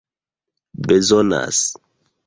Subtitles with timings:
[0.87, 1.59] bezonas